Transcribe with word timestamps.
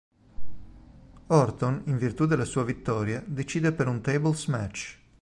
Orton, 1.29 1.83
in 1.85 1.97
virtù 1.99 2.25
della 2.25 2.43
sua 2.45 2.63
vittoria, 2.63 3.23
decide 3.23 3.71
per 3.71 3.87
un 3.87 4.01
Tables 4.01 4.47
Match. 4.47 4.97